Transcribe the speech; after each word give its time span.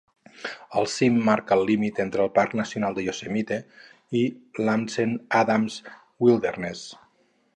El 0.79 0.87
cim 0.93 1.19
marca 1.27 1.57
el 1.57 1.61
límit 1.69 1.99
entre 2.05 2.23
el 2.25 2.31
Parc 2.37 2.55
Nacional 2.61 2.97
de 2.99 3.05
Yosemite 3.09 3.59
i 4.21 4.23
l'Ansel 4.63 5.15
Adams 5.43 5.79
Wilderness. 6.29 6.83